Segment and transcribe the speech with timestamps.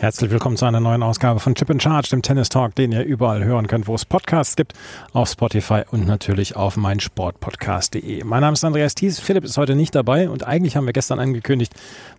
[0.00, 3.02] Herzlich willkommen zu einer neuen Ausgabe von Chip and Charge, dem Tennis Talk, den ihr
[3.02, 4.74] überall hören könnt, wo es Podcasts gibt,
[5.12, 8.22] auf Spotify und natürlich auf meinsportpodcast.de.
[8.22, 11.18] Mein Name ist Andreas Thies, Philipp ist heute nicht dabei und eigentlich haben wir gestern
[11.18, 11.74] angekündigt,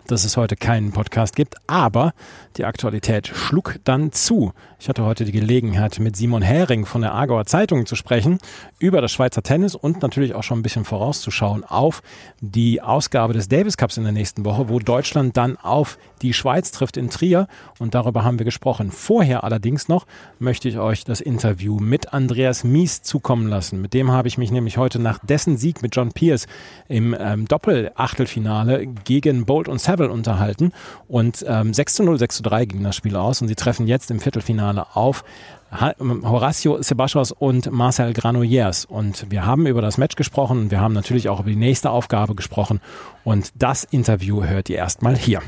[0.07, 2.13] dass es heute keinen Podcast gibt, aber
[2.57, 4.51] die Aktualität schlug dann zu.
[4.77, 8.39] Ich hatte heute die Gelegenheit, mit Simon Hering von der Aargauer Zeitung zu sprechen
[8.79, 12.01] über das Schweizer Tennis und natürlich auch schon ein bisschen vorauszuschauen auf
[12.41, 16.71] die Ausgabe des Davis Cups in der nächsten Woche, wo Deutschland dann auf die Schweiz
[16.71, 17.47] trifft in Trier
[17.79, 18.91] und darüber haben wir gesprochen.
[18.91, 20.05] Vorher allerdings noch
[20.39, 23.81] möchte ich euch das Interview mit Andreas Mies zukommen lassen.
[23.81, 26.47] Mit dem habe ich mich nämlich heute nach dessen Sieg mit John Pierce
[26.87, 30.71] im ähm, Doppel-Achtelfinale gegen Bolt und Saville unterhalten
[31.07, 33.87] und ähm, 6 zu 0, 6 zu 3 ging das Spiel aus und sie treffen
[33.87, 35.23] jetzt im Viertelfinale auf
[35.71, 38.85] Horacio Sebastos und Marcel Granollers.
[38.85, 41.91] Und wir haben über das Match gesprochen und wir haben natürlich auch über die nächste
[41.91, 42.81] Aufgabe gesprochen.
[43.23, 45.41] Und das Interview hört ihr erstmal hier.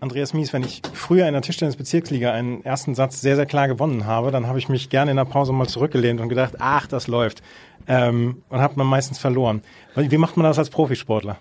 [0.00, 4.06] Andreas Mies, wenn ich früher in der Tischtennis-Bezirksliga einen ersten Satz sehr, sehr klar gewonnen
[4.06, 7.08] habe, dann habe ich mich gerne in der Pause mal zurückgelehnt und gedacht, ach, das
[7.08, 7.42] läuft.
[7.88, 9.62] Ähm, und habe man meistens verloren.
[9.96, 11.38] Wie macht man das als Profisportler?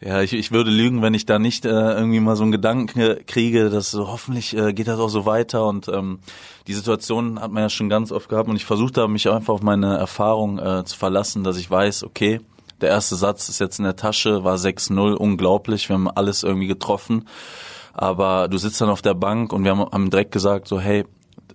[0.00, 3.24] Ja, ich, ich würde lügen, wenn ich da nicht äh, irgendwie mal so einen Gedanken
[3.26, 6.20] kriege, dass so, hoffentlich äh, geht das auch so weiter und ähm,
[6.68, 9.54] die Situation hat man ja schon ganz oft gehabt und ich versuche da mich einfach
[9.54, 12.40] auf meine Erfahrung äh, zu verlassen, dass ich weiß, okay,
[12.80, 16.68] der erste Satz ist jetzt in der Tasche, war 6-0, unglaublich, wir haben alles irgendwie
[16.68, 17.24] getroffen
[17.98, 21.04] aber du sitzt dann auf der Bank und wir haben, haben direkt gesagt, so hey,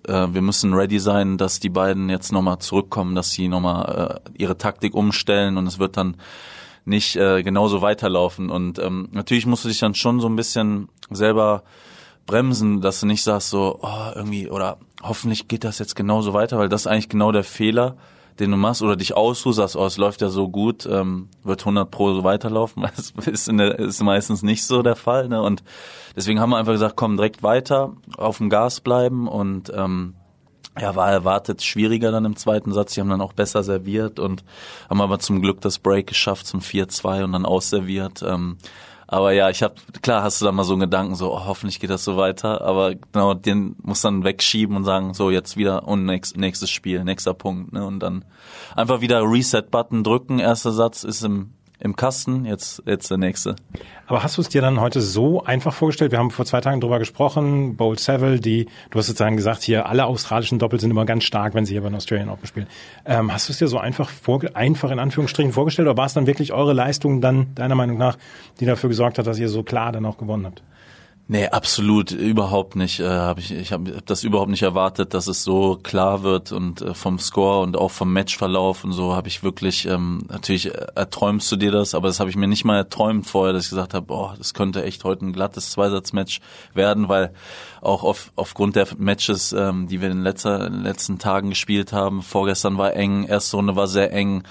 [0.06, 4.42] äh, wir müssen ready sein, dass die beiden jetzt nochmal zurückkommen, dass sie nochmal äh,
[4.42, 6.16] ihre Taktik umstellen und es wird dann
[6.84, 8.50] nicht äh, genauso weiterlaufen.
[8.50, 11.62] Und ähm, natürlich musst du dich dann schon so ein bisschen selber
[12.26, 16.58] bremsen, dass du nicht sagst so, oh, irgendwie, oder hoffentlich geht das jetzt genauso weiter,
[16.58, 17.96] weil das ist eigentlich genau der Fehler,
[18.40, 21.60] den du machst oder dich ausruhst, sagst, oh, es läuft ja so gut, ähm, wird
[21.60, 22.84] 100 pro so weiterlaufen.
[22.96, 25.28] Das ist, der, ist meistens nicht so der Fall.
[25.28, 25.40] Ne?
[25.40, 25.62] Und
[26.16, 30.14] deswegen haben wir einfach gesagt, komm, direkt weiter, auf dem Gas bleiben und ähm,
[30.80, 32.94] ja, war erwartet schwieriger dann im zweiten Satz.
[32.94, 34.44] Die haben dann auch besser serviert und
[34.90, 38.24] haben aber zum Glück das Break geschafft zum 4-2 und dann ausserviert.
[38.26, 38.58] Ähm,
[39.06, 41.80] aber ja, ich habe klar hast du da mal so einen Gedanken, so oh, hoffentlich
[41.80, 45.86] geht das so weiter, aber genau den muss dann wegschieben und sagen, so jetzt wieder
[45.86, 47.84] und nächst, nächstes Spiel, nächster Punkt, ne?
[47.86, 48.24] Und dann
[48.74, 50.38] einfach wieder Reset-Button drücken.
[50.38, 53.56] Erster Satz ist im im Kasten, jetzt, jetzt der nächste.
[54.06, 56.12] Aber hast du es dir dann heute so einfach vorgestellt?
[56.12, 59.86] Wir haben vor zwei Tagen drüber gesprochen, Bolt Seville, die, du hast sozusagen gesagt, hier
[59.86, 62.66] alle australischen Doppel sind immer ganz stark, wenn sie hier bei den Australian Open spielen.
[63.04, 66.14] Ähm, hast du es dir so einfach, vor, einfach in Anführungsstrichen vorgestellt oder war es
[66.14, 68.18] dann wirklich eure Leistung dann, deiner Meinung nach,
[68.60, 70.62] die dafür gesorgt hat, dass ihr so klar dann auch gewonnen habt?
[71.26, 73.00] Nee, absolut überhaupt nicht.
[73.00, 76.52] Äh, hab ich ich habe hab das überhaupt nicht erwartet, dass es so klar wird
[76.52, 80.70] und äh, vom Score und auch vom Matchverlauf und so habe ich wirklich ähm, natürlich
[80.74, 83.70] erträumst du dir das, aber das habe ich mir nicht mal erträumt vorher, dass ich
[83.70, 86.40] gesagt habe, oh, das könnte echt heute ein glattes Zweisatzmatch
[86.74, 87.32] werden, weil
[87.80, 91.94] auch auf, aufgrund der Matches, ähm, die wir in, letzter, in den letzten Tagen gespielt
[91.94, 94.42] haben, vorgestern war eng, erste Runde war sehr eng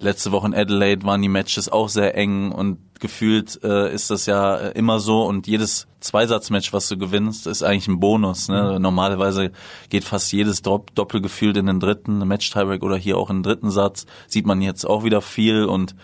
[0.00, 4.26] Letzte Woche in Adelaide waren die Matches auch sehr eng und gefühlt äh, ist das
[4.26, 8.48] ja immer so und jedes Zweisatzmatch, was du gewinnst, ist eigentlich ein Bonus.
[8.48, 8.74] Ne?
[8.74, 8.82] Mhm.
[8.82, 9.50] Normalerweise
[9.88, 13.42] geht fast jedes Dopp Doppel gefühlt in den dritten Match-Tiebreak oder hier auch in den
[13.42, 14.06] dritten Satz.
[14.26, 15.94] Sieht man jetzt auch wieder viel und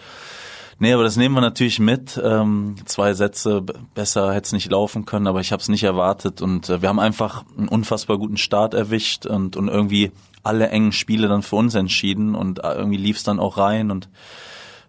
[0.80, 2.20] Nee, aber das nehmen wir natürlich mit.
[2.22, 3.62] Ähm, zwei Sätze
[3.94, 6.88] besser hätte es nicht laufen können, aber ich habe es nicht erwartet und äh, wir
[6.88, 10.10] haben einfach einen unfassbar guten Start erwischt und, und irgendwie
[10.42, 13.90] alle engen Spiele dann für uns entschieden und äh, irgendwie lief es dann auch rein
[13.90, 14.08] und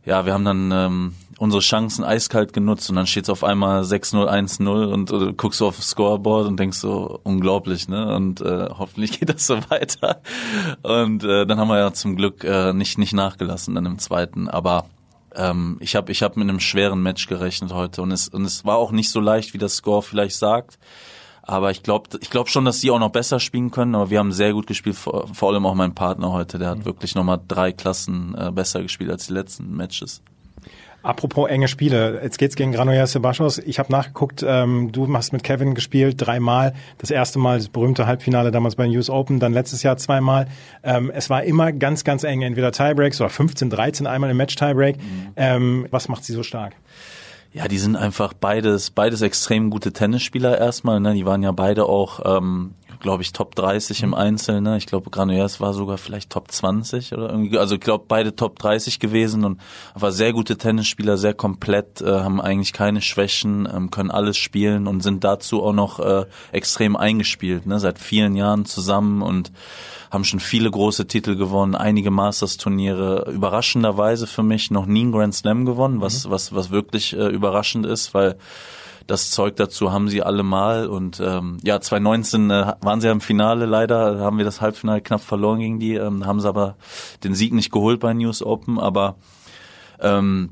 [0.05, 3.81] ja, wir haben dann ähm, unsere Chancen eiskalt genutzt und dann steht es auf einmal
[3.81, 8.15] 6-0, 1-0 und äh, guckst du auf das Scoreboard und denkst so, unglaublich, ne?
[8.15, 10.21] Und äh, hoffentlich geht das so weiter.
[10.83, 14.47] Und äh, dann haben wir ja zum Glück äh, nicht, nicht nachgelassen dann im zweiten.
[14.47, 14.85] Aber
[15.35, 18.63] ähm, ich habe ich hab mit einem schweren Match gerechnet heute und es, und es
[18.65, 20.79] war auch nicht so leicht, wie das Score vielleicht sagt.
[21.47, 23.93] Aber ich glaube ich glaub schon, dass sie auch noch besser spielen können.
[23.93, 26.57] Aber wir haben sehr gut gespielt, vor, vor allem auch mein Partner heute.
[26.57, 26.85] Der hat mhm.
[26.85, 30.23] wirklich nochmal drei Klassen äh, besser gespielt als die letzten Matches.
[31.05, 33.59] Apropos enge Spiele, jetzt geht's gegen Granollers Sebastos.
[33.59, 36.73] Ich habe nachgeguckt, ähm, du hast mit Kevin gespielt, dreimal.
[36.97, 40.47] Das erste Mal das berühmte Halbfinale damals bei den US Open, dann letztes Jahr zweimal.
[40.81, 44.55] Ähm, es war immer ganz, ganz eng, entweder Tiebreaks oder 15, 13 einmal im Match
[44.55, 44.97] Tiebreak.
[44.97, 45.27] Mhm.
[45.35, 46.73] Ähm, was macht sie so stark?
[47.53, 50.99] Ja, die sind einfach beides, beides extrem gute Tennisspieler erstmal.
[50.99, 51.13] Ne?
[51.13, 54.61] Die waren ja beide auch, ähm, glaube ich, Top 30 im Einzel.
[54.61, 54.77] Ne?
[54.77, 57.57] Ich glaube, Granollers war sogar vielleicht Top 20 oder irgendwie.
[57.57, 59.59] Also ich glaube, beide Top 30 gewesen und
[59.93, 64.87] war sehr gute Tennisspieler, sehr komplett, äh, haben eigentlich keine Schwächen, ähm, können alles spielen
[64.87, 67.65] und sind dazu auch noch äh, extrem eingespielt.
[67.65, 67.79] Ne?
[67.79, 69.51] Seit vielen Jahren zusammen und
[70.11, 73.29] haben schon viele große Titel gewonnen, einige Masters-Turniere.
[73.31, 76.31] Überraschenderweise für mich noch nie einen Grand Slam gewonnen, was, mhm.
[76.31, 78.37] was, was wirklich äh, überraschend ist, weil
[79.07, 80.87] das Zeug dazu haben sie alle mal.
[80.87, 85.01] Und ähm, ja, 2019 äh, waren sie ja im Finale leider, haben wir das Halbfinale
[85.01, 86.75] knapp verloren gegen die, ähm, haben sie aber
[87.23, 89.15] den Sieg nicht geholt bei News Open, aber
[89.99, 90.51] ähm,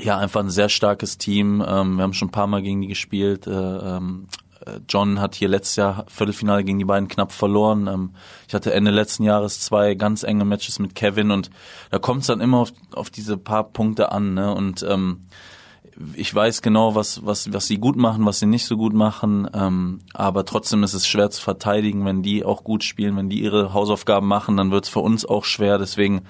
[0.00, 1.64] ja, einfach ein sehr starkes Team.
[1.66, 3.46] Ähm, wir haben schon ein paar Mal gegen die gespielt.
[3.46, 4.26] Äh, ähm,
[4.66, 7.86] äh, John hat hier letztes Jahr Viertelfinale gegen die beiden knapp verloren.
[7.86, 8.14] Ähm,
[8.48, 11.50] ich hatte Ende letzten Jahres zwei ganz enge Matches mit Kevin und
[11.90, 14.34] da kommt es dann immer auf, auf diese paar Punkte an.
[14.34, 14.52] Ne?
[14.54, 15.20] Und ähm,
[16.14, 19.48] ich weiß genau, was, was, was sie gut machen, was sie nicht so gut machen,
[19.54, 23.42] ähm, aber trotzdem ist es schwer zu verteidigen, wenn die auch gut spielen, wenn die
[23.42, 25.78] ihre Hausaufgaben machen, dann wird es für uns auch schwer.
[25.78, 26.22] Deswegen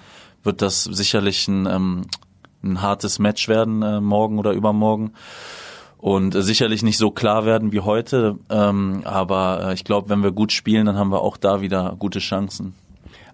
[0.42, 2.02] wird das sicherlich ein, ähm,
[2.62, 5.12] ein hartes Match werden, äh, morgen oder übermorgen.
[5.98, 10.22] Und äh, sicherlich nicht so klar werden wie heute, ähm, aber äh, ich glaube, wenn
[10.22, 12.74] wir gut spielen, dann haben wir auch da wieder gute Chancen.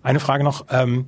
[0.03, 0.67] Eine Frage noch.
[0.71, 1.07] Ähm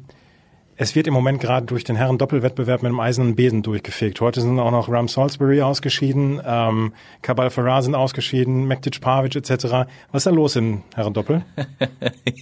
[0.76, 4.20] es wird im Moment gerade durch den Herren Doppelwettbewerb mit dem eisernen Besen durchgefegt.
[4.20, 9.88] Heute sind auch noch Ram Salisbury ausgeschieden, ähm, Kabal Farah sind ausgeschieden, Mektic Pavic etc.
[10.10, 11.44] Was ist da los in Herren Doppel?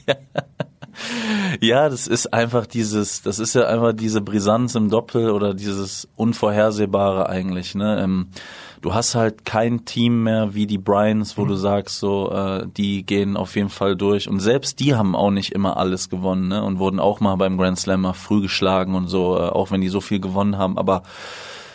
[0.06, 0.15] ja.
[1.61, 6.09] ja, das ist einfach dieses, das ist ja einfach diese Brisanz im Doppel oder dieses
[6.17, 7.75] Unvorhersehbare eigentlich.
[7.75, 8.00] Ne?
[8.03, 8.29] Ähm,
[8.81, 11.49] du hast halt kein Team mehr wie die Bryans, wo mhm.
[11.49, 14.29] du sagst, so, äh, die gehen auf jeden Fall durch.
[14.29, 16.62] Und selbst die haben auch nicht immer alles gewonnen, ne?
[16.62, 19.88] Und wurden auch mal beim Grand Slammer früh geschlagen und so, äh, auch wenn die
[19.88, 20.79] so viel gewonnen haben.
[20.79, 21.03] Aber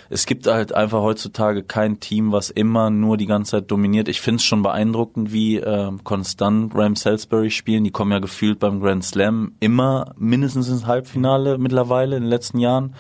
[0.10, 4.08] es gibt halt einfach heutzutage kein Team, was immer nur die ganze Zeit dominiert.
[4.08, 7.84] Ich finde es schon beeindruckend, wie äh, konstant Ram Salisbury spielen.
[7.84, 12.60] Die kommen ja gefühlt beim Grand Slam immer mindestens ins Halbfinale mittlerweile in den letzten
[12.60, 12.94] Jahren.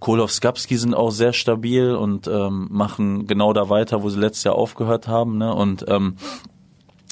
[0.00, 4.44] Kolow Skapski sind auch sehr stabil und ähm, machen genau da weiter, wo sie letztes
[4.44, 5.38] Jahr aufgehört haben.
[5.38, 5.52] Ne?
[5.52, 6.16] Und ähm,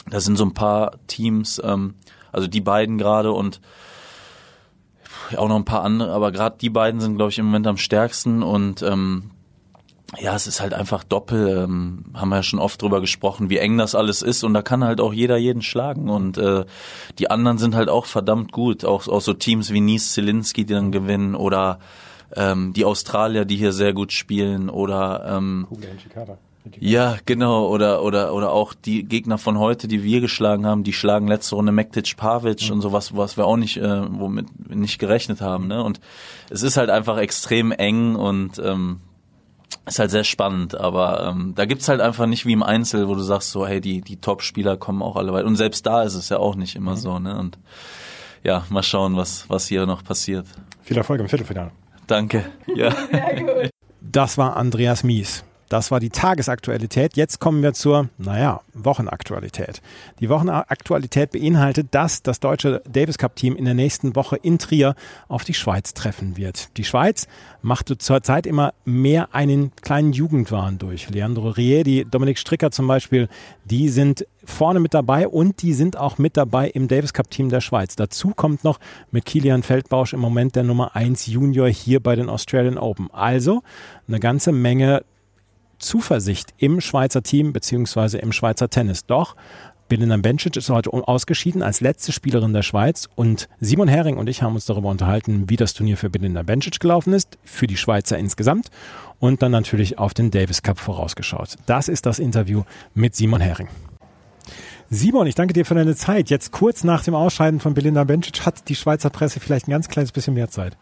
[0.08, 1.94] da sind so ein paar Teams, ähm,
[2.32, 3.60] also die beiden gerade und
[5.36, 7.78] auch noch ein paar andere, aber gerade die beiden sind, glaube ich, im Moment am
[7.78, 9.30] stärksten und ähm,
[10.20, 13.58] ja, es ist halt einfach doppel, ähm, haben wir ja schon oft drüber gesprochen, wie
[13.58, 16.64] eng das alles ist und da kann halt auch jeder jeden schlagen und äh,
[17.18, 20.74] die anderen sind halt auch verdammt gut, auch, auch so Teams wie Nies Zielinski, die
[20.74, 21.80] dann gewinnen oder
[22.34, 25.66] ähm, die Australier, die hier sehr gut spielen oder ähm,
[26.80, 30.92] ja, genau, oder oder oder auch die Gegner von heute, die wir geschlagen haben, die
[30.92, 32.74] schlagen letzte Runde Mektic Pavic mhm.
[32.74, 35.82] und sowas, was wir auch nicht äh, womit nicht gerechnet haben, ne?
[35.82, 36.00] Und
[36.50, 39.00] es ist halt einfach extrem eng und ähm,
[39.86, 43.14] ist halt sehr spannend, aber ähm, da gibt's halt einfach nicht wie im Einzel, wo
[43.14, 46.14] du sagst so, hey, die die Top-Spieler kommen auch alle weit und selbst da ist
[46.14, 46.96] es ja auch nicht immer mhm.
[46.96, 47.38] so, ne?
[47.38, 47.58] Und
[48.42, 50.46] ja, mal schauen, was was hier noch passiert.
[50.82, 51.70] Viel Erfolg im Viertelfinale.
[52.06, 52.44] Danke.
[52.74, 52.94] Ja.
[54.08, 55.44] Das war Andreas Mies.
[55.68, 57.16] Das war die Tagesaktualität.
[57.16, 59.82] Jetzt kommen wir zur, naja, Wochenaktualität.
[60.20, 64.94] Die Wochenaktualität beinhaltet, dass das deutsche Davis Cup Team in der nächsten Woche in Trier
[65.28, 66.76] auf die Schweiz treffen wird.
[66.76, 67.26] Die Schweiz
[67.62, 71.10] machte zurzeit immer mehr einen kleinen Jugendwahn durch.
[71.10, 73.28] Leandro Riedi, Dominik Stricker zum Beispiel,
[73.64, 77.48] die sind vorne mit dabei und die sind auch mit dabei im Davis Cup Team
[77.48, 77.96] der Schweiz.
[77.96, 78.78] Dazu kommt noch
[79.10, 83.10] mit Kilian Feldbausch im Moment der Nummer 1 Junior hier bei den Australian Open.
[83.12, 83.62] Also
[84.08, 85.04] eine ganze Menge
[85.78, 89.04] Zuversicht im Schweizer Team beziehungsweise im Schweizer Tennis.
[89.04, 89.36] Doch
[89.88, 94.42] Belinda Bencic ist heute ausgeschieden als letzte Spielerin der Schweiz und Simon Hering und ich
[94.42, 98.18] haben uns darüber unterhalten, wie das Turnier für Belinda Bencic gelaufen ist, für die Schweizer
[98.18, 98.70] insgesamt
[99.20, 101.56] und dann natürlich auf den Davis Cup vorausgeschaut.
[101.66, 103.68] Das ist das Interview mit Simon Hering.
[104.88, 106.30] Simon, ich danke dir für deine Zeit.
[106.30, 109.88] Jetzt kurz nach dem Ausscheiden von Belinda Bencic hat die Schweizer Presse vielleicht ein ganz
[109.88, 110.76] kleines bisschen mehr Zeit.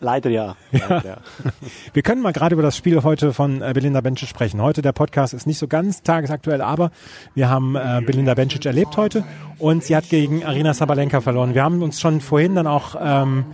[0.00, 0.56] Leider ja.
[0.72, 1.16] Leider, ja.
[1.92, 4.62] Wir können mal gerade über das Spiel heute von äh, Belinda Bencic sprechen.
[4.62, 6.90] Heute der Podcast ist nicht so ganz tagesaktuell, aber
[7.34, 9.24] wir haben äh, Belinda Bencic erlebt heute
[9.58, 11.54] und sie hat gegen Arina Sabalenka verloren.
[11.54, 13.44] Wir haben uns schon vorhin dann auch ähm,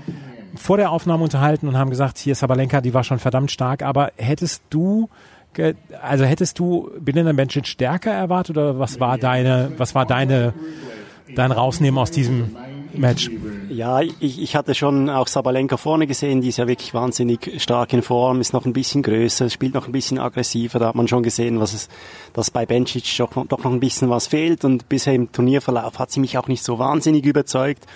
[0.54, 4.12] vor der Aufnahme unterhalten und haben gesagt, hier Sabalenka, die war schon verdammt stark, aber
[4.16, 5.08] hättest du
[6.00, 10.54] also hättest du Belinda Bencic stärker erwartet oder was war deine was war deine
[11.34, 12.56] dein Rausnehmen aus diesem
[12.94, 13.30] Match?
[13.68, 17.92] Ja, ich, ich hatte schon auch Sabalenka vorne gesehen, die ist ja wirklich wahnsinnig stark
[17.92, 21.08] in Form, ist noch ein bisschen größer, spielt noch ein bisschen aggressiver, da hat man
[21.08, 21.88] schon gesehen, was es,
[22.32, 26.10] dass bei Bencic doch, doch noch ein bisschen was fehlt und bisher im Turnierverlauf hat
[26.10, 27.86] sie mich auch nicht so wahnsinnig überzeugt.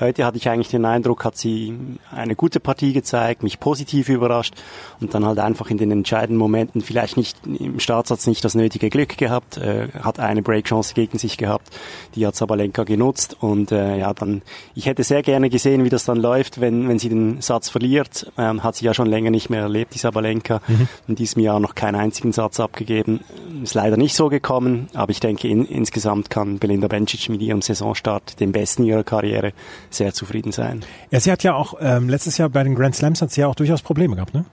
[0.00, 1.78] Heute hatte ich eigentlich den Eindruck, hat sie
[2.10, 4.54] eine gute Partie gezeigt, mich positiv überrascht
[5.00, 8.88] und dann halt einfach in den entscheidenden Momenten vielleicht nicht im Startsatz nicht das nötige
[8.88, 11.68] Glück gehabt, äh, hat eine Breakchance gegen sich gehabt,
[12.14, 14.40] die hat Sabalenka genutzt und äh, ja dann,
[14.74, 18.32] ich hätte sehr gerne gesehen, wie das dann läuft, wenn, wenn sie den Satz verliert,
[18.38, 20.88] ähm, hat sie ja schon länger nicht mehr erlebt, die Sabalenka, mhm.
[21.06, 23.20] in diesem Jahr noch keinen einzigen Satz abgegeben,
[23.62, 27.60] ist leider nicht so gekommen, aber ich denke in, insgesamt kann Belinda Bencic mit ihrem
[27.60, 29.52] Saisonstart den besten ihrer Karriere
[29.94, 30.84] sehr zufrieden sein.
[31.10, 33.46] Ja, sie hat ja auch ähm, letztes Jahr bei den Grand Slams hat sie ja
[33.46, 34.44] auch durchaus Probleme gehabt, ne?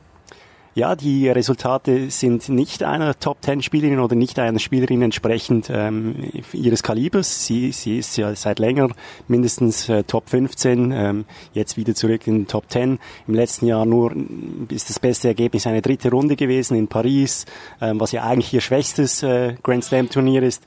[0.76, 6.16] Ja, die Resultate sind nicht einer Top-10-Spielerin oder nicht einer Spielerin entsprechend ähm,
[6.54, 7.46] ihres Kalibers.
[7.46, 8.90] Sie, sie ist ja seit länger
[9.28, 13.00] mindestens äh, Top 15, ähm, jetzt wieder zurück in den Top 10.
[13.28, 14.16] Im letzten Jahr nur
[14.70, 17.46] ist das beste Ergebnis eine dritte Runde gewesen in Paris,
[17.82, 20.64] ähm, was ja eigentlich ihr schwächstes äh, Grand Slam-Turnier ist.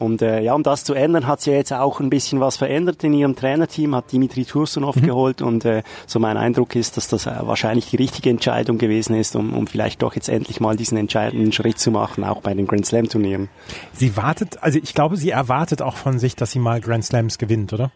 [0.00, 3.04] Und äh, ja, um das zu ändern, hat sie jetzt auch ein bisschen was verändert
[3.04, 5.02] in ihrem Trainerteam, hat Dimitri Tursunov mhm.
[5.02, 9.14] geholt und äh, so mein Eindruck ist, dass das äh, wahrscheinlich die richtige Entscheidung gewesen
[9.14, 12.54] ist, um, um vielleicht doch jetzt endlich mal diesen entscheidenden Schritt zu machen, auch bei
[12.54, 13.50] den Grand Slam Turnieren.
[13.92, 17.36] Sie wartet, also ich glaube, sie erwartet auch von sich, dass sie mal Grand Slams
[17.36, 17.90] gewinnt, oder?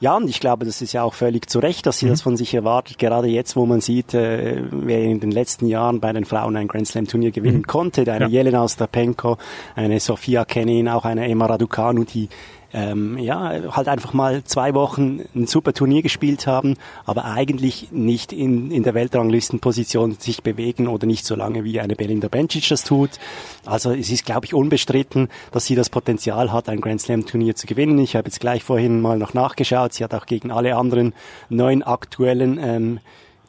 [0.00, 2.10] Ja, und ich glaube, das ist ja auch völlig zu Recht, dass sie mhm.
[2.10, 2.98] das von sich erwartet.
[2.98, 6.68] Gerade jetzt, wo man sieht, äh, wer in den letzten Jahren bei den Frauen ein
[6.68, 7.66] Grand Slam Turnier gewinnen mhm.
[7.66, 8.28] konnte, eine ja.
[8.28, 9.36] Jelena Ostapenko,
[9.76, 12.30] eine Sofia Kenin, auch eine Emma Raducanu, die
[12.72, 18.32] ähm, ja, halt einfach mal zwei Wochen ein super Turnier gespielt haben, aber eigentlich nicht
[18.32, 22.84] in, in der Weltranglistenposition sich bewegen oder nicht so lange wie eine Belinda Bencic das
[22.84, 23.10] tut.
[23.66, 27.56] Also es ist, glaube ich, unbestritten, dass sie das Potenzial hat, ein Grand Slam Turnier
[27.56, 27.98] zu gewinnen.
[27.98, 29.94] Ich habe jetzt gleich vorhin mal noch nachgeschaut.
[29.94, 31.14] Sie hat auch gegen alle anderen
[31.48, 33.00] neun aktuellen ähm,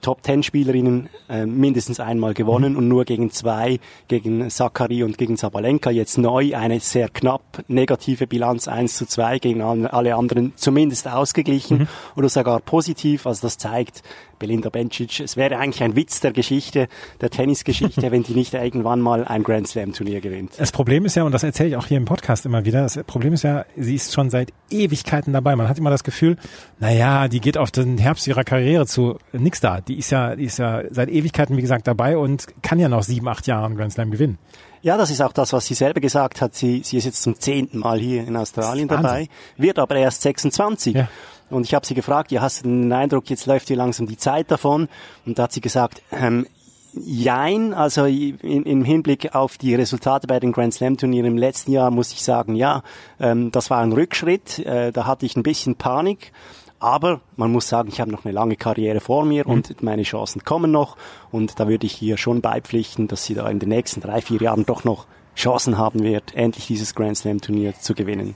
[0.01, 2.77] Top Ten Spielerinnen äh, mindestens einmal gewonnen mhm.
[2.79, 8.27] und nur gegen zwei, gegen Sakari und gegen Sabalenka jetzt neu eine sehr knapp negative
[8.27, 11.87] Bilanz 1 zu 2 gegen alle anderen zumindest ausgeglichen mhm.
[12.15, 13.25] oder sogar positiv.
[13.25, 14.03] Also das zeigt,
[14.41, 15.19] Belinda Bencic.
[15.19, 16.87] Es wäre eigentlich ein Witz der Geschichte,
[17.21, 20.53] der Tennisgeschichte, wenn die nicht irgendwann mal ein Grand Slam Turnier gewinnt.
[20.57, 22.99] Das Problem ist ja, und das erzähle ich auch hier im Podcast immer wieder, das
[23.05, 25.55] Problem ist ja, sie ist schon seit Ewigkeiten dabei.
[25.55, 26.37] Man hat immer das Gefühl,
[26.79, 29.17] naja, die geht auf den Herbst ihrer Karriere zu.
[29.31, 29.79] Nix da.
[29.79, 33.03] Die ist ja, die ist ja seit Ewigkeiten, wie gesagt, dabei und kann ja noch
[33.03, 34.39] sieben, acht Jahre einen Grand Slam gewinnen.
[34.81, 36.55] Ja, das ist auch das, was sie selber gesagt hat.
[36.55, 40.95] Sie, sie ist jetzt zum zehnten Mal hier in Australien dabei, wird aber erst 26.
[40.95, 41.07] Ja.
[41.51, 44.17] Und ich habe sie gefragt, ja, hast du den Eindruck, jetzt läuft dir langsam die
[44.17, 44.87] Zeit davon?
[45.25, 46.45] Und da hat sie gesagt, ähm,
[46.93, 51.89] Jein, also im Hinblick auf die Resultate bei den Grand Slam Turnieren im letzten Jahr
[51.89, 52.83] muss ich sagen, ja,
[53.17, 56.33] ähm, das war ein Rückschritt, äh, da hatte ich ein bisschen Panik,
[56.79, 59.53] aber man muss sagen, ich habe noch eine lange Karriere vor mir mhm.
[59.53, 60.97] und meine Chancen kommen noch
[61.31, 64.41] und da würde ich hier schon beipflichten, dass sie da in den nächsten drei, vier
[64.41, 68.35] Jahren doch noch Chancen haben wird, endlich dieses Grand Slam Turnier zu gewinnen.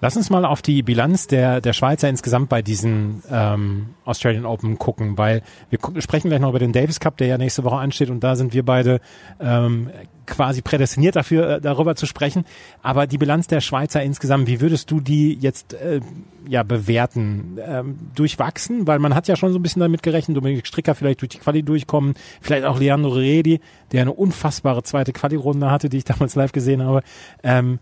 [0.00, 4.78] Lass uns mal auf die Bilanz der, der Schweizer insgesamt bei diesen ähm, Australian Open
[4.78, 8.10] gucken, weil wir sprechen gleich noch über den Davis Cup, der ja nächste Woche ansteht
[8.10, 9.00] und da sind wir beide
[9.40, 9.90] ähm,
[10.26, 12.44] quasi prädestiniert dafür, äh, darüber zu sprechen.
[12.82, 16.00] Aber die Bilanz der Schweizer insgesamt, wie würdest du die jetzt äh,
[16.48, 17.58] ja bewerten?
[17.64, 21.20] Ähm, durchwachsen, weil man hat ja schon so ein bisschen damit gerechnet, Dominik Stricker vielleicht
[21.20, 23.60] durch die Quali durchkommen, vielleicht auch Leandro Redi,
[23.92, 27.02] der eine unfassbare zweite Quali-Runde hatte, die ich damals live gesehen habe.
[27.42, 27.78] Ähm,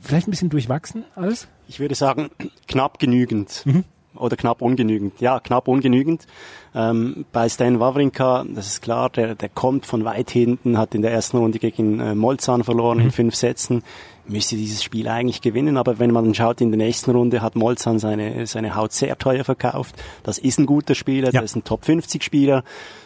[0.00, 1.48] vielleicht ein bisschen durchwachsen alles?
[1.68, 2.30] Ich würde sagen,
[2.68, 3.62] knapp genügend.
[3.64, 3.84] Mhm
[4.18, 5.20] oder knapp ungenügend.
[5.20, 6.26] Ja, knapp ungenügend.
[6.76, 11.00] Ähm, bei Stan Wawrinka, das ist klar, der, der kommt von weit hinten, hat in
[11.00, 13.04] der ersten Runde gegen äh, Molzan verloren mhm.
[13.04, 13.82] in fünf Sätzen,
[14.28, 17.56] müsste dieses Spiel eigentlich gewinnen, aber wenn man dann schaut, in der nächsten Runde hat
[17.56, 19.94] Molzan seine, seine Haut sehr teuer verkauft.
[20.22, 21.40] Das ist ein guter Spieler, ja.
[21.40, 22.64] das ist ein Top 50 Spieler.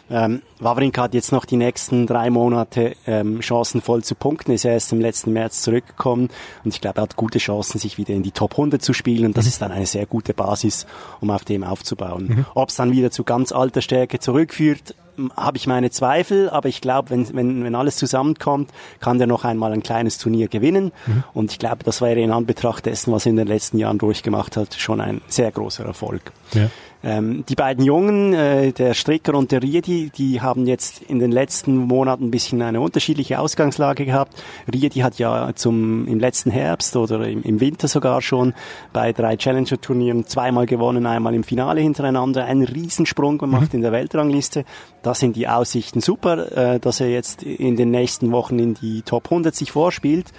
[0.09, 4.65] Ähm, Wawrinka hat jetzt noch die nächsten drei Monate ähm, Chancen voll zu punkten, ist
[4.65, 6.29] erst im letzten März zurückgekommen
[6.65, 9.27] und ich glaube, er hat gute Chancen, sich wieder in die Top 100 zu spielen
[9.27, 9.49] und das mhm.
[9.49, 10.85] ist dann eine sehr gute Basis,
[11.21, 12.27] um auf dem aufzubauen.
[12.27, 12.45] Mhm.
[12.55, 14.95] Ob es dann wieder zu ganz alter Stärke zurückführt,
[15.35, 19.43] habe ich meine Zweifel, aber ich glaube, wenn, wenn, wenn alles zusammenkommt, kann der noch
[19.43, 20.91] einmal ein kleines Turnier gewinnen.
[21.05, 21.23] Mhm.
[21.33, 24.57] Und ich glaube, das wäre in Anbetracht dessen, was er in den letzten Jahren durchgemacht
[24.57, 26.31] hat, schon ein sehr großer Erfolg.
[26.53, 26.69] Ja.
[27.03, 31.31] Ähm, die beiden Jungen, äh, der Stricker und der Riedi, die haben jetzt in den
[31.31, 34.41] letzten Monaten ein bisschen eine unterschiedliche Ausgangslage gehabt.
[34.71, 38.53] Riedi hat ja zum im letzten Herbst oder im, im Winter sogar schon
[38.93, 43.77] bei drei Challenger-Turnieren zweimal gewonnen, einmal im Finale hintereinander, einen Riesensprung gemacht mhm.
[43.77, 44.65] in der Weltrangliste.
[45.01, 49.01] Da sind die Aussichten super, äh, dass er jetzt in den nächsten Wochen in die
[49.01, 50.31] Top 100 sich vorspielt.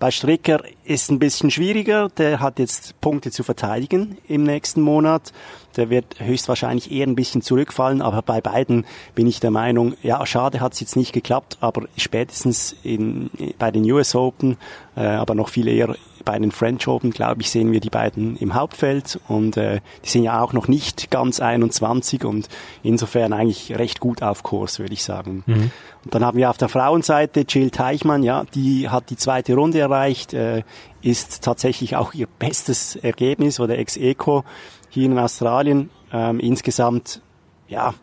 [0.00, 2.08] Bei Stricker ist ein bisschen schwieriger.
[2.08, 5.34] Der hat jetzt Punkte zu verteidigen im nächsten Monat.
[5.76, 10.24] Der wird höchstwahrscheinlich eher ein bisschen zurückfallen, aber bei beiden bin ich der Meinung, ja,
[10.24, 13.28] schade hat es jetzt nicht geklappt, aber spätestens in,
[13.58, 14.56] bei den US Open,
[14.96, 18.36] äh, aber noch viel eher bei den French Open, glaube ich, sehen wir die beiden
[18.36, 22.48] im Hauptfeld und äh, die sind ja auch noch nicht ganz 21 und
[22.82, 25.42] insofern eigentlich recht gut auf Kurs, würde ich sagen.
[25.46, 25.70] Mhm.
[26.04, 29.80] Und dann haben wir auf der Frauenseite Jill Teichmann, ja, die hat die zweite Runde
[29.80, 30.62] erreicht, äh,
[31.02, 34.44] ist tatsächlich auch ihr bestes Ergebnis oder Ex-Eco
[34.88, 35.90] hier in Australien.
[36.12, 37.22] Ähm, insgesamt,
[37.68, 37.94] ja,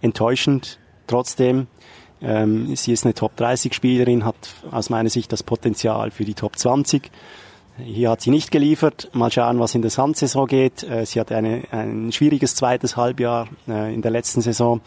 [0.00, 1.66] enttäuschend trotzdem.
[2.22, 4.36] Ähm, sie ist eine Top 30 Spielerin, hat
[4.70, 7.10] aus meiner Sicht das Potenzial für die Top 20.
[7.78, 9.10] Hier hat sie nicht geliefert.
[9.12, 10.82] Mal schauen, was in der Sandsaison geht.
[10.82, 14.80] Äh, sie hat eine, ein schwieriges zweites Halbjahr äh, in der letzten Saison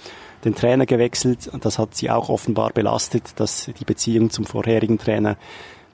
[0.43, 1.50] den Trainer gewechselt.
[1.62, 5.38] Das hat sie auch offenbar belastet, dass die Beziehung zum vorherigen Trainer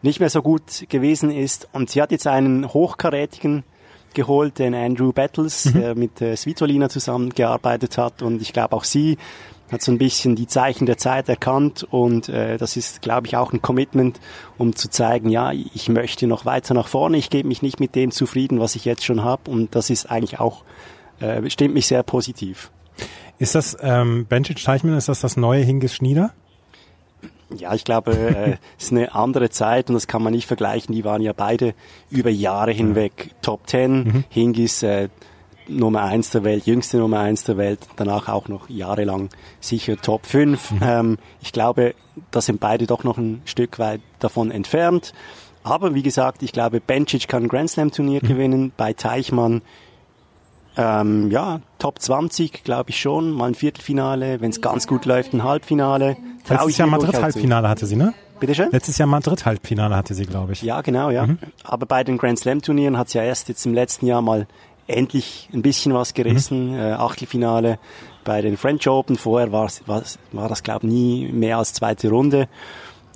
[0.01, 1.67] nicht mehr so gut gewesen ist.
[1.73, 3.63] Und sie hat jetzt einen hochkarätigen
[4.13, 5.79] geholt, den Andrew Battles, mhm.
[5.79, 8.21] der mit äh, Svitolina zusammengearbeitet hat.
[8.21, 9.17] Und ich glaube, auch sie
[9.71, 13.35] hat so ein bisschen die Zeichen der Zeit erkannt und äh, das ist, glaube ich,
[13.35, 14.19] auch ein Commitment,
[14.57, 17.95] um zu zeigen, ja, ich möchte noch weiter nach vorne, ich gebe mich nicht mit
[17.95, 20.63] dem zufrieden, was ich jetzt schon habe und das ist eigentlich auch,
[21.19, 22.71] äh, stimmt mich sehr positiv.
[23.37, 26.31] Ist das ähm, Benčić Teichmann, ist das das neue Hingis Schnieder?
[27.57, 30.95] Ja, ich glaube, äh, es ist eine andere Zeit und das kann man nicht vergleichen.
[30.95, 31.73] Die waren ja beide
[32.09, 34.03] über Jahre hinweg Top Ten.
[34.03, 34.23] Mhm.
[34.29, 35.09] Hingis äh,
[35.67, 39.29] Nummer eins der Welt, jüngste Nummer eins der Welt, danach auch noch jahrelang
[39.59, 40.71] sicher Top 5.
[40.71, 40.79] Mhm.
[40.81, 41.95] Ähm, ich glaube,
[42.31, 45.13] da sind beide doch noch ein Stück weit davon entfernt.
[45.63, 48.27] Aber wie gesagt, ich glaube, Bencic kann ein Grand Slam Turnier mhm.
[48.27, 48.71] gewinnen.
[48.77, 49.61] Bei Teichmann,
[50.77, 53.31] ähm, ja, Top 20, glaube ich schon.
[53.31, 56.17] Mal ein Viertelfinale, wenn es ganz gut läuft, ein Halbfinale.
[56.47, 58.13] Letztes Jahr Madrid Halbfinale hatte sie, ne?
[58.39, 58.69] Bitte schön?
[58.71, 60.61] Letztes Jahr Madrid Halbfinale hatte sie, glaube ich.
[60.61, 61.25] Ja, genau, ja.
[61.25, 61.39] Mhm.
[61.63, 64.47] Aber bei den Grand Slam Turnieren hat sie ja erst jetzt im letzten Jahr mal
[64.87, 66.71] endlich ein bisschen was gerissen.
[66.71, 66.79] Mhm.
[66.79, 67.79] Äh, Achtelfinale
[68.23, 69.15] bei den French Open.
[69.15, 72.47] Vorher war, war, das, glaube ich, nie mehr als zweite Runde.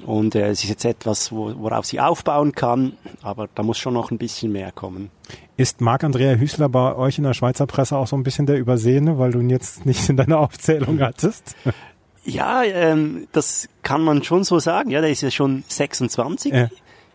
[0.06, 3.94] Und äh, es ist jetzt etwas, wo, worauf sie aufbauen kann, aber da muss schon
[3.94, 5.12] noch ein bisschen mehr kommen.
[5.58, 9.20] Ist Marc-Andrea Hüßler bei euch in der Schweizer Presse auch so ein bisschen der Übersehene,
[9.20, 11.56] weil du ihn jetzt nicht in deiner Aufzählung hattest?
[12.24, 14.90] Ja, ähm, das kann man schon so sagen.
[14.90, 16.54] Ja, der ist ja schon 26.
[16.54, 16.70] Ja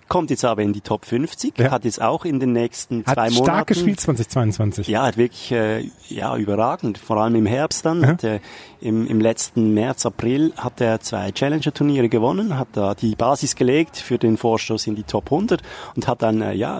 [0.09, 1.71] kommt jetzt aber in die Top 50, ja.
[1.71, 3.45] hat jetzt auch in den nächsten hat zwei Monaten...
[3.45, 4.89] stark gespielt 2022.
[4.89, 8.03] Ja, hat wirklich äh, ja, überragend, vor allem im Herbst dann.
[8.03, 8.09] Ja.
[8.09, 8.41] Hat, äh,
[8.81, 13.97] im, Im letzten März, April hat er zwei Challenger-Turniere gewonnen, hat da die Basis gelegt
[13.97, 15.63] für den Vorstoß in die Top 100
[15.97, 16.79] und hat dann, äh, ja,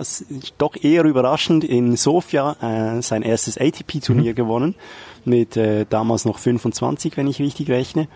[0.59, 4.35] doch eher überraschend in Sofia äh, sein erstes ATP-Turnier mhm.
[4.35, 4.75] gewonnen
[5.25, 8.07] mit äh, damals noch 25, wenn ich richtig rechne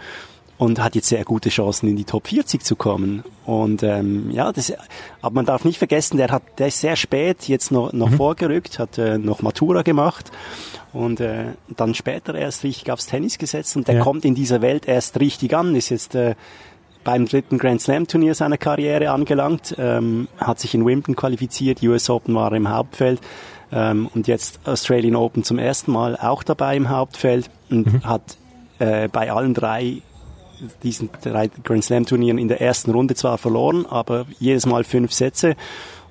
[0.60, 3.24] und hat jetzt sehr gute Chancen in die Top 40 zu kommen.
[3.46, 4.74] Und ähm, ja, das,
[5.22, 8.18] aber man darf nicht vergessen, der hat, der ist sehr spät jetzt noch, noch mhm.
[8.18, 10.32] vorgerückt, hat äh, noch Matura gemacht
[10.92, 14.02] und äh, dann später erst richtig aufs Tennis gesetzt und der ja.
[14.02, 16.36] kommt in dieser Welt erst richtig an, ist jetzt äh,
[17.06, 22.10] beim dritten Grand Slam Turnier seiner Karriere angelangt, ähm, hat sich in Wimbledon qualifiziert, US
[22.10, 23.22] Open war im Hauptfeld
[23.72, 28.04] ähm, und jetzt Australian Open zum ersten Mal auch dabei im Hauptfeld und mhm.
[28.04, 28.36] hat
[28.80, 30.02] äh, bei allen drei
[30.84, 35.12] diesen drei Grand Slam Turnieren in der ersten Runde zwar verloren, aber jedes Mal fünf
[35.14, 35.56] Sätze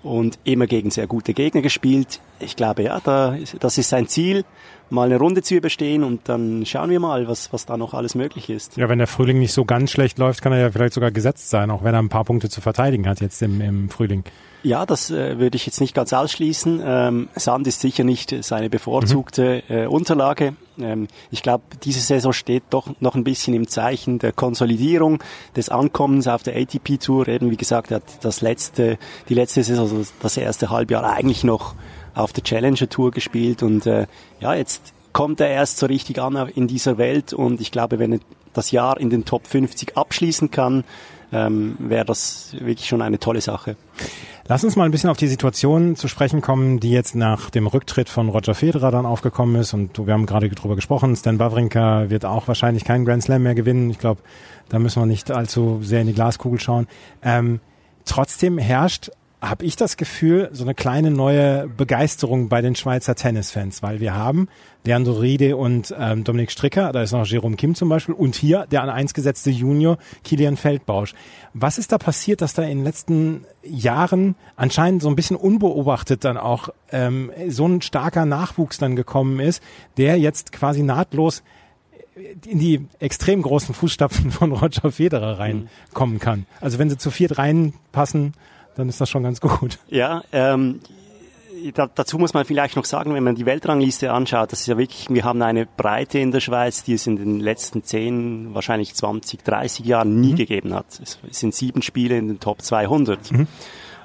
[0.03, 2.21] und immer gegen sehr gute Gegner gespielt.
[2.41, 4.45] Ich glaube, ja, da, das ist sein Ziel,
[4.91, 8.15] mal eine Runde zu überstehen und dann schauen wir mal, was, was da noch alles
[8.15, 8.77] möglich ist.
[8.77, 11.51] Ja, wenn der Frühling nicht so ganz schlecht läuft, kann er ja vielleicht sogar gesetzt
[11.51, 14.25] sein, auch wenn er ein paar Punkte zu verteidigen hat jetzt im, im Frühling.
[14.65, 16.83] Ja, das äh, würde ich jetzt nicht ganz ausschließen.
[16.85, 19.75] Ähm, Sand ist sicher nicht seine bevorzugte mhm.
[19.75, 20.57] äh, Unterlage.
[20.81, 25.23] Ähm, ich glaube, diese Saison steht doch noch ein bisschen im Zeichen der Konsolidierung,
[25.55, 27.29] des Ankommens auf der ATP Tour.
[27.29, 28.99] Eben wie gesagt, er hat das letzte,
[29.29, 31.77] die letzte Saison, also das erste Halbjahr eigentlich noch
[32.19, 34.07] auf der Challenger Tour gespielt und äh,
[34.41, 38.13] ja, jetzt kommt er erst so richtig an in dieser Welt und ich glaube, wenn
[38.13, 38.21] er
[38.53, 40.85] das Jahr in den Top 50 abschließen kann,
[41.33, 43.77] ähm, wäre das wirklich schon eine tolle Sache.
[44.49, 47.67] Lass uns mal ein bisschen auf die Situation zu sprechen kommen, die jetzt nach dem
[47.67, 49.75] Rücktritt von Roger Federer dann aufgekommen ist.
[49.75, 53.55] Und wir haben gerade drüber gesprochen, Stan Wawrinka wird auch wahrscheinlich keinen Grand Slam mehr
[53.55, 53.91] gewinnen.
[53.91, 54.23] Ich glaube,
[54.71, 56.87] da müssen wir nicht allzu sehr in die Glaskugel schauen.
[57.23, 57.61] Ähm,
[58.07, 63.83] trotzdem herrscht habe ich das Gefühl, so eine kleine neue Begeisterung bei den Schweizer Tennisfans,
[63.83, 64.49] weil wir haben
[64.85, 68.67] Leandro Riede und ähm, Dominik Stricker, da ist noch Jerome Kim zum Beispiel und hier
[68.71, 71.15] der an eins gesetzte Junior Kilian Feldbausch.
[71.55, 76.25] Was ist da passiert, dass da in den letzten Jahren anscheinend so ein bisschen unbeobachtet
[76.25, 79.63] dann auch ähm, so ein starker Nachwuchs dann gekommen ist,
[79.99, 81.43] der jetzt quasi nahtlos
[82.47, 86.47] in die extrem großen Fußstapfen von Roger Federer reinkommen kann.
[86.61, 88.35] Also wenn sie zu viert reinpassen,
[88.79, 89.79] dann ist das schon ganz gut.
[89.89, 90.81] Ja, ähm,
[91.75, 94.79] da, dazu muss man vielleicht noch sagen, wenn man die Weltrangliste anschaut, das ist ja
[94.79, 98.95] wirklich, wir haben eine Breite in der Schweiz, die es in den letzten 10, wahrscheinlich
[98.95, 100.37] 20, 30 Jahren nie mhm.
[100.37, 100.87] gegeben hat.
[101.03, 103.33] Es sind sieben Spiele in den Top 200.
[103.33, 103.47] Mhm.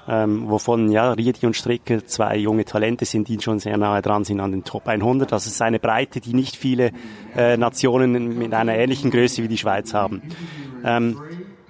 [0.07, 4.25] ähm, wovon ja Riedi und Stricker zwei junge Talente sind, die schon sehr nahe dran
[4.25, 5.31] sind an den Top 100.
[5.31, 6.91] Das ist eine Breite, die nicht viele
[7.38, 10.23] äh, Nationen mit einer ähnlichen Größe wie die Schweiz haben.
[10.83, 11.21] Ähm,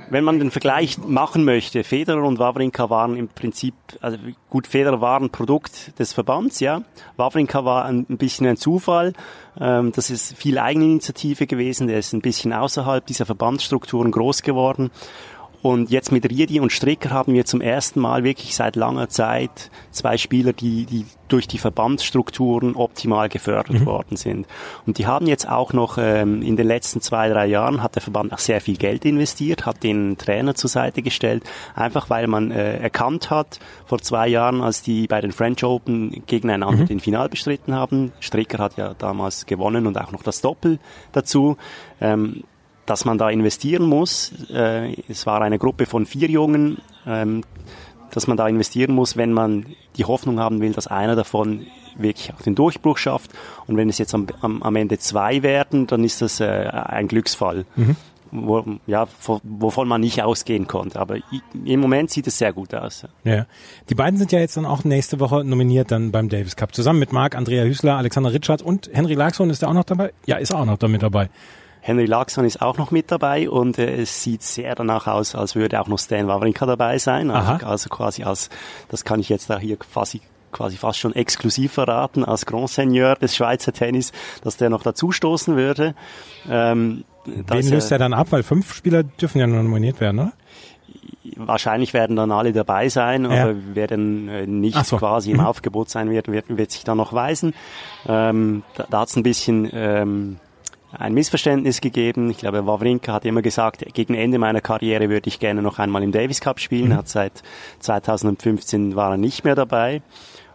[0.09, 4.17] wenn man den Vergleich machen möchte, Federer und Wawrinka waren im Prinzip, also
[4.49, 6.83] gut, Federer war ein Produkt des Verbands, ja.
[7.17, 9.13] Wawrinka war ein, ein bisschen ein Zufall.
[9.59, 11.87] Ähm, das ist viel Eigeninitiative gewesen.
[11.87, 14.91] Der ist ein bisschen außerhalb dieser Verbandsstrukturen groß geworden.
[15.63, 19.71] Und jetzt mit Riedi und Stricker haben wir zum ersten Mal wirklich seit langer Zeit
[19.91, 23.85] zwei Spieler, die, die durch die Verbandsstrukturen optimal gefördert mhm.
[23.85, 24.45] worden sind.
[24.85, 28.01] Und die haben jetzt auch noch ähm, in den letzten zwei, drei Jahren hat der
[28.01, 31.43] Verband auch sehr viel Geld investiert, hat den Trainer zur Seite gestellt,
[31.75, 36.23] einfach weil man äh, erkannt hat, vor zwei Jahren, als die bei den French Open
[36.27, 36.87] gegeneinander mhm.
[36.87, 40.77] den Final bestritten haben, Stricker hat ja damals gewonnen und auch noch das Doppel
[41.13, 41.55] dazu,
[42.01, 42.43] ähm,
[42.85, 44.31] dass man da investieren muss.
[44.49, 47.43] Äh, es war eine Gruppe von vier Jungen, ähm,
[48.11, 49.65] dass man da investieren muss, wenn man
[49.95, 51.65] die Hoffnung haben will, dass einer davon
[51.97, 53.31] wirklich auch den Durchbruch schafft.
[53.67, 57.07] Und wenn es jetzt am, am, am Ende zwei werden, dann ist das äh, ein
[57.07, 57.65] Glücksfall.
[57.75, 57.95] Mhm.
[58.35, 59.07] Wo, ja,
[59.43, 60.99] wovon man nicht ausgehen konnte.
[60.99, 61.17] Aber
[61.65, 63.05] im Moment sieht es sehr gut aus.
[63.23, 63.45] Ja.
[63.89, 66.73] Die beiden sind ja jetzt dann auch nächste Woche nominiert dann beim Davis Cup.
[66.73, 70.13] Zusammen mit Marc, Andrea Hüßler, Alexander Ritschard und Henry Laxon ist er auch noch dabei?
[70.25, 71.29] Ja, ist er auch noch damit dabei.
[71.83, 75.53] Henry Laxon ist auch noch mit dabei und äh, es sieht sehr danach aus, als
[75.55, 77.29] würde auch noch Stan Wawrinka dabei sein.
[77.29, 78.49] Also, also, quasi als,
[78.87, 80.21] das kann ich jetzt da hier quasi
[80.53, 85.57] quasi fast schon exklusiv verraten als Grand Seigneur des Schweizer Tennis, dass der noch dazustoßen
[85.57, 85.95] würde.
[86.47, 88.27] Ähm, Wen löst er dann ab?
[88.29, 90.33] Weil fünf Spieler dürfen ja nur nominiert werden, oder?
[91.35, 93.43] Wahrscheinlich werden dann alle dabei sein, ja.
[93.43, 94.97] aber wer dann äh, nicht so.
[94.97, 95.45] quasi im mhm.
[95.45, 97.55] Aufgebot sein wird, wird, wird sich dann noch weisen.
[98.07, 100.37] Ähm, da da hat es ein bisschen ähm,
[100.97, 102.29] ein Missverständnis gegeben.
[102.29, 106.03] Ich glaube, Wawrinka hat immer gesagt, gegen Ende meiner Karriere würde ich gerne noch einmal
[106.03, 106.89] im Davis Cup spielen.
[106.89, 106.97] Mhm.
[106.97, 107.43] Hat seit
[107.79, 110.01] 2015 war er nicht mehr dabei.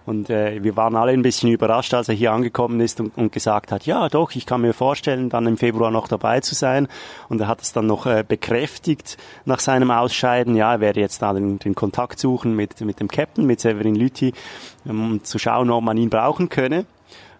[0.08, 3.30] Und äh, wir waren alle ein bisschen überrascht, als er hier angekommen ist und, und,
[3.30, 6.88] gesagt hat, ja doch, ich kann mir vorstellen, dann im Februar noch dabei zu sein.
[7.28, 10.56] Und er hat es dann noch äh, bekräftigt nach seinem Ausscheiden.
[10.56, 13.96] Ja, er werde jetzt da den, den Kontakt suchen mit, mit dem Captain, mit Severin
[13.96, 14.32] Lüthi,
[14.86, 16.86] um zu schauen, ob man ihn brauchen könne.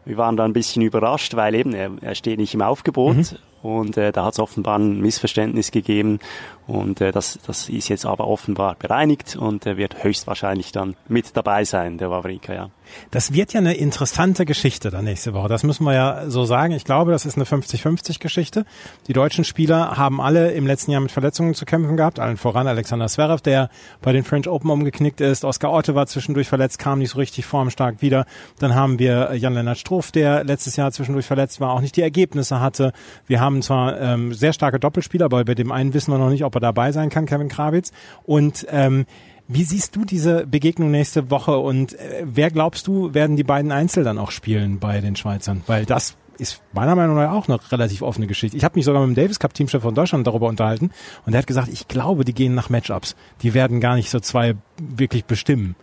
[0.09, 3.17] Wir waren da ein bisschen überrascht, weil eben er, er steht nicht im Aufgebot.
[3.17, 3.27] Mhm.
[3.63, 6.21] Und äh, da hat es offenbar ein Missverständnis gegeben
[6.69, 11.35] und äh, das, das ist jetzt aber offenbar bereinigt und er wird höchstwahrscheinlich dann mit
[11.35, 12.69] dabei sein, der Wawrinka, ja.
[13.11, 15.49] Das wird ja eine interessante Geschichte dann nächste Woche.
[15.49, 16.73] Das müssen wir ja so sagen.
[16.73, 18.65] Ich glaube, das ist eine 50-50 Geschichte.
[19.09, 22.19] Die deutschen Spieler haben alle im letzten Jahr mit Verletzungen zu kämpfen gehabt.
[22.19, 23.69] Allen voran Alexander Zverev, der
[24.01, 25.45] bei den French Open umgeknickt ist.
[25.45, 28.25] Oskar Otte war zwischendurch verletzt, kam nicht so richtig formstark wieder.
[28.59, 32.61] Dann haben wir Jan-Lennart Struff, der letztes Jahr zwischendurch verletzt war, auch nicht die Ergebnisse
[32.61, 32.93] hatte.
[33.27, 36.45] Wir haben zwar ähm, sehr starke Doppelspieler, aber bei dem einen wissen wir noch nicht,
[36.45, 37.93] ob er dabei sein kann, Kevin Krawitz.
[38.25, 39.07] Und ähm,
[39.49, 43.73] wie siehst du diese Begegnung nächste Woche und äh, wer glaubst du, werden die beiden
[43.73, 45.63] Einzel dann auch spielen bei den Schweizern?
[45.67, 48.57] Weil das ist meiner Meinung nach auch eine relativ offene Geschichte.
[48.57, 50.91] Ich habe mich sogar mit dem Davis Cup Teamchef von Deutschland darüber unterhalten
[51.27, 53.17] und der hat gesagt, ich glaube, die gehen nach Matchups.
[53.43, 55.75] Die werden gar nicht so zwei wirklich bestimmen.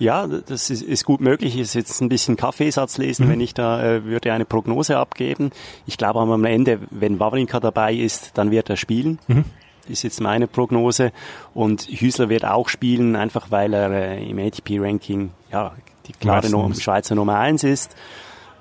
[0.00, 1.56] Ja, das ist, ist gut möglich.
[1.56, 3.30] Ist jetzt ein bisschen Kaffeesatz lesen, mhm.
[3.30, 5.50] wenn ich da äh, würde eine Prognose abgeben.
[5.86, 9.18] Ich glaube am Ende, wenn Wawrinka dabei ist, dann wird er spielen.
[9.28, 9.44] Mhm
[9.90, 11.12] ist jetzt meine Prognose.
[11.52, 15.72] Und Hüsler wird auch spielen, einfach weil er äh, im ATP-Ranking ja,
[16.06, 17.96] die klare no Schweizer Nummer eins ist.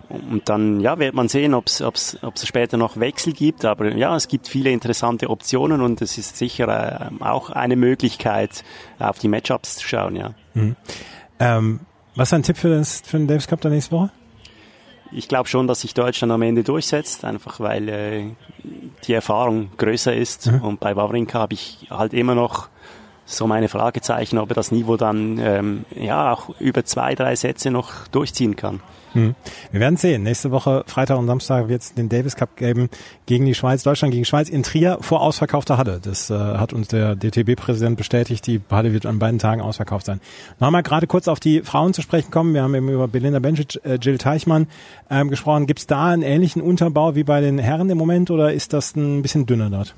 [0.09, 3.63] Und dann ja, wird man sehen, ob es später noch Wechsel gibt.
[3.63, 8.63] Aber ja, es gibt viele interessante Optionen und es ist sicher äh, auch eine Möglichkeit,
[8.97, 10.15] auf die Matchups zu schauen.
[10.15, 10.31] Ja.
[10.55, 10.75] Mhm.
[11.39, 11.81] Ähm,
[12.15, 14.11] was ist ein Tipp für, das, für den Davis Cup der nächste Woche?
[15.11, 18.23] ich glaube schon, dass sich Deutschland am Ende durchsetzt, einfach weil äh,
[19.05, 20.51] die Erfahrung größer ist.
[20.51, 20.61] Mhm.
[20.61, 22.69] Und bei Wawrinka habe ich halt immer noch
[23.29, 27.69] so meine Fragezeichen, ob er das Niveau dann ähm, ja auch über zwei, drei Sätze
[27.69, 28.81] noch durchziehen kann.
[29.13, 29.35] Hm.
[29.71, 30.23] Wir werden sehen.
[30.23, 32.89] Nächste Woche, Freitag und Samstag, wird es den Davis Cup geben
[33.25, 35.99] gegen die Schweiz, Deutschland gegen Schweiz in Trier vor ausverkaufter Halle.
[36.01, 38.45] Das äh, hat uns der DTB-Präsident bestätigt.
[38.45, 40.21] Die Halle wird an beiden Tagen ausverkauft sein.
[40.59, 42.53] Nochmal gerade kurz auf die Frauen zu sprechen kommen.
[42.53, 44.67] Wir haben eben über Belinda Bencic, äh, Jill Teichmann
[45.09, 45.65] ähm, gesprochen.
[45.65, 48.95] Gibt es da einen ähnlichen Unterbau wie bei den Herren im Moment oder ist das
[48.95, 49.95] ein bisschen dünner dort?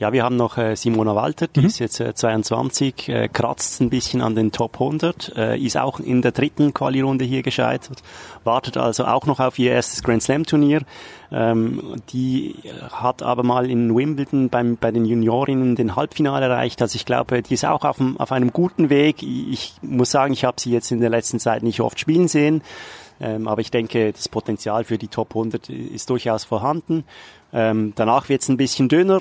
[0.00, 1.66] Ja, wir haben noch äh, Simona Walter, die mhm.
[1.66, 6.00] ist jetzt äh, 22, äh, kratzt ein bisschen an den Top 100, äh, ist auch
[6.00, 8.02] in der dritten Quali-Runde hier gescheitert,
[8.42, 10.80] wartet also auch noch auf ihr erstes Grand Slam Turnier.
[11.30, 12.54] Ähm, die
[12.90, 16.80] hat aber mal in Wimbledon beim, bei den Juniorinnen den Halbfinale erreicht.
[16.80, 19.22] Also ich glaube, die ist auch auf, dem, auf einem guten Weg.
[19.22, 22.62] Ich muss sagen, ich habe sie jetzt in der letzten Zeit nicht oft spielen sehen.
[23.20, 27.04] Ähm, aber ich denke, das Potenzial für die Top 100 ist durchaus vorhanden.
[27.52, 29.20] Ähm, danach wird es ein bisschen dünner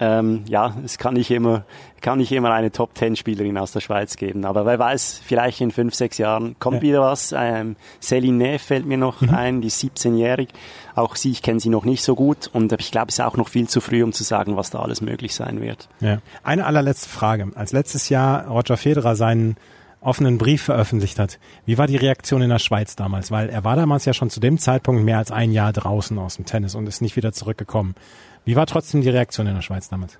[0.00, 1.64] Ähm, ja, es kann nicht immer,
[2.00, 4.44] kann nicht immer eine Top Ten Spielerin aus der Schweiz geben.
[4.44, 6.82] Aber wer weiß, vielleicht in fünf, sechs Jahren kommt ja.
[6.82, 7.32] wieder was.
[7.36, 9.30] Ähm, Céline Neff fällt mir noch mhm.
[9.30, 10.48] ein, die ist 17-jährig.
[10.94, 12.50] Auch sie, ich kenne sie noch nicht so gut.
[12.52, 14.80] Und ich glaube, es ist auch noch viel zu früh, um zu sagen, was da
[14.80, 15.88] alles möglich sein wird.
[16.00, 16.18] Ja.
[16.42, 17.50] Eine allerletzte Frage.
[17.54, 19.56] Als letztes Jahr Roger Federer seinen
[20.02, 21.38] offenen Brief veröffentlicht hat.
[21.64, 23.30] Wie war die Reaktion in der Schweiz damals?
[23.30, 26.36] Weil er war damals ja schon zu dem Zeitpunkt mehr als ein Jahr draußen aus
[26.36, 27.94] dem Tennis und ist nicht wieder zurückgekommen.
[28.44, 30.18] Wie war trotzdem die Reaktion in der Schweiz damals?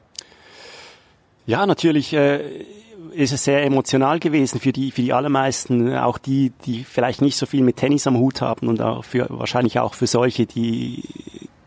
[1.46, 2.64] Ja, natürlich äh,
[3.12, 7.36] ist es sehr emotional gewesen für die, für die allermeisten, auch die, die vielleicht nicht
[7.36, 11.02] so viel mit Tennis am Hut haben und auch für, wahrscheinlich auch für solche, die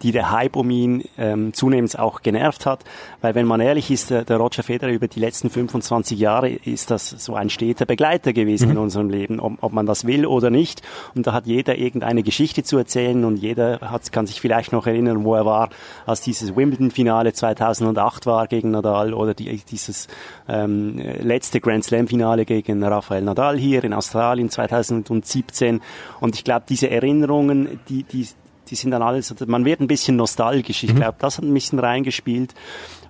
[0.02, 2.84] die der Hype um ihn ähm, zunehmend auch genervt hat.
[3.22, 6.92] Weil wenn man ehrlich ist, der, der Roger Federer über die letzten 25 Jahre ist
[6.92, 8.72] das so ein steter Begleiter gewesen mhm.
[8.72, 10.82] in unserem Leben, ob, ob man das will oder nicht.
[11.16, 14.88] Und da hat jeder irgendeine Geschichte zu erzählen und jeder hat, kann sich vielleicht noch
[14.88, 15.70] erinnern, wo er war,
[16.06, 20.08] als dieses Wimbledon-Finale 2008 war gegen Nadal oder die, dieses
[20.48, 25.82] ähm, letzte Grand Slam-Finale gegen Rafael Nadal hier in Australien 2017.
[26.20, 28.28] Und ich glaube, diese Erinnerungen, die, die,
[28.70, 30.84] die sind dann alles, man wird ein bisschen nostalgisch.
[30.84, 30.98] Ich mhm.
[30.98, 32.54] glaube, das hat ein bisschen reingespielt.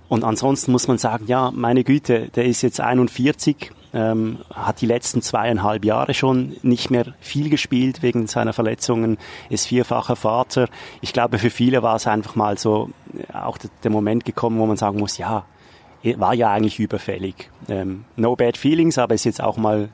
[0.07, 4.85] Und ansonsten muss man sagen, ja, meine Güte, der ist jetzt 41, ähm, hat die
[4.85, 9.17] letzten zweieinhalb Jahre schon nicht mehr viel gespielt wegen seiner Verletzungen,
[9.49, 10.67] ist vierfacher Vater.
[11.01, 14.65] Ich glaube, für viele war es einfach mal so äh, auch der Moment gekommen, wo
[14.65, 15.45] man sagen muss, ja,
[16.17, 17.49] war ja eigentlich überfällig.
[17.67, 19.89] Ähm, no bad feelings, aber ist jetzt auch mal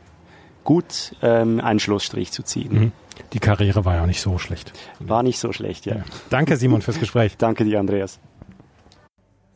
[0.63, 2.73] gut, ähm, einen Schlussstrich zu ziehen.
[2.73, 2.91] Mhm.
[3.33, 4.73] Die Karriere war ja nicht so schlecht.
[4.99, 5.97] War nicht so schlecht, ja.
[5.97, 6.03] ja.
[6.29, 7.35] Danke, Simon, fürs Gespräch.
[7.39, 8.19] Danke dir, Andreas.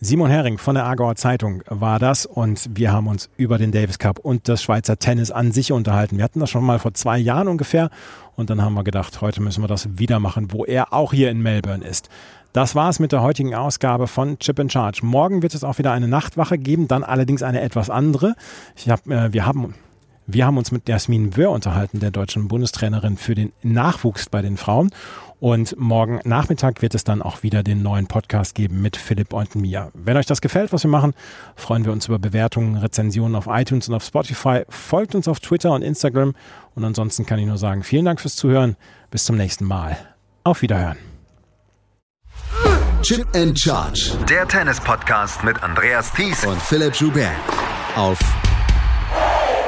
[0.02, 3.98] Simon Hering von der Aargauer Zeitung war das und wir haben uns über den Davis
[3.98, 6.18] Cup und das Schweizer Tennis an sich unterhalten.
[6.18, 7.90] Wir hatten das schon mal vor zwei Jahren ungefähr
[8.36, 11.32] und dann haben wir gedacht, heute müssen wir das wieder machen, wo er auch hier
[11.32, 12.10] in Melbourne ist.
[12.52, 15.00] Das war es mit der heutigen Ausgabe von Chip in Charge.
[15.02, 18.36] Morgen wird es auch wieder eine Nachtwache geben, dann allerdings eine etwas andere.
[18.76, 19.74] Ich hab, äh, wir haben
[20.28, 24.58] wir haben uns mit Jasmin Wöhr unterhalten, der deutschen Bundestrainerin für den Nachwuchs bei den
[24.58, 24.90] Frauen.
[25.40, 29.56] Und morgen Nachmittag wird es dann auch wieder den neuen Podcast geben mit Philipp und
[29.56, 29.92] mir.
[29.94, 31.14] Wenn euch das gefällt, was wir machen,
[31.56, 34.64] freuen wir uns über Bewertungen, Rezensionen auf iTunes und auf Spotify.
[34.70, 36.34] Folgt uns auf Twitter und Instagram.
[36.74, 38.78] Und ansonsten kann ich nur sagen, vielen Dank fürs Zuhören.
[39.12, 39.98] Bis zum nächsten Mal.
[40.44, 40.98] Auf Wiederhören.
[43.04, 44.18] Chip and Charge.
[44.28, 47.30] Der Tennis-Podcast mit Andreas Thies und Philipp Joubert.
[47.96, 48.20] Auf